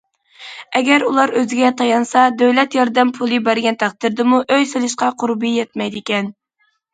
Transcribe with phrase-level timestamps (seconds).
[0.77, 6.33] ئەگەر ئۇلار ئۆزىگە تايانسا، دۆلەت ياردەم پۇلى بەرگەن تەقدىردىمۇ ئۆي سېلىشقا قۇربى يەتمەيدىكەن.